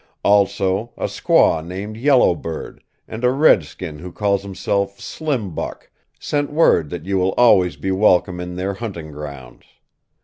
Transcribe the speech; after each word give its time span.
Also, 0.23 0.93
a 0.97 1.03
squaw 1.05 1.63
named 1.63 1.95
Yellow 1.95 2.33
Bird, 2.33 2.83
and 3.07 3.23
a 3.23 3.29
redskin 3.29 3.99
who 3.99 4.11
calls 4.11 4.41
himself 4.41 4.99
Slim 4.99 5.53
Buck, 5.53 5.91
sent 6.19 6.51
word 6.51 6.89
that 6.89 7.05
you 7.05 7.19
will 7.19 7.33
always 7.37 7.75
be 7.75 7.91
welcome 7.91 8.39
in 8.39 8.55
their 8.55 8.73
hunting 8.73 9.11
grounds. 9.11 9.65